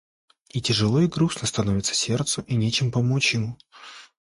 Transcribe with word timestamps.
И 0.49 0.63
тяжело 0.63 1.01
и 1.01 1.05
грустно 1.07 1.45
становится 1.45 1.93
сердцу, 1.93 2.43
и 2.47 2.55
нечем 2.55 2.91
помочь 2.91 3.35
ему. 3.35 3.59